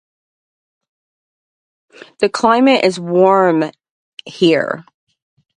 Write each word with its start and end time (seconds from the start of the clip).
The 2.21 2.27
climate 2.29 2.83
is 2.83 2.99
warm 2.99 3.65
here. 4.25 4.83